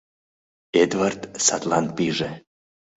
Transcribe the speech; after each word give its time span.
Эдвард 0.81 1.21
садлан 1.45 1.85
пиже. 1.95 2.31